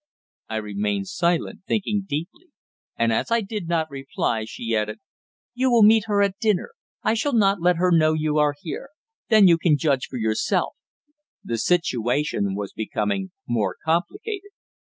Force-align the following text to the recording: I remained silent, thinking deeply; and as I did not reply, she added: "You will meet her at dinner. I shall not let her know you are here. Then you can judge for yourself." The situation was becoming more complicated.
I 0.49 0.55
remained 0.55 1.09
silent, 1.09 1.59
thinking 1.67 2.05
deeply; 2.09 2.47
and 2.97 3.13
as 3.13 3.29
I 3.29 3.41
did 3.41 3.67
not 3.67 3.91
reply, 3.91 4.45
she 4.47 4.75
added: 4.75 4.97
"You 5.53 5.69
will 5.69 5.83
meet 5.83 6.05
her 6.07 6.23
at 6.23 6.39
dinner. 6.39 6.71
I 7.03 7.13
shall 7.13 7.33
not 7.35 7.61
let 7.61 7.75
her 7.75 7.91
know 7.91 8.13
you 8.13 8.39
are 8.39 8.55
here. 8.59 8.89
Then 9.29 9.47
you 9.47 9.59
can 9.59 9.77
judge 9.77 10.07
for 10.07 10.17
yourself." 10.17 10.73
The 11.43 11.59
situation 11.59 12.55
was 12.55 12.73
becoming 12.73 13.29
more 13.47 13.75
complicated. 13.85 14.49